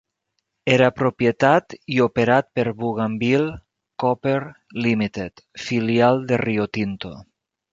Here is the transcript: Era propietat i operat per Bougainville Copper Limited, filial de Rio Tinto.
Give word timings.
Era 0.75 0.85
propietat 1.01 1.75
i 1.97 1.99
operat 2.05 2.47
per 2.59 2.65
Bougainville 2.79 3.51
Copper 4.05 4.35
Limited, 4.87 5.45
filial 5.69 6.25
de 6.33 6.41
Rio 6.45 6.67
Tinto. 6.79 7.15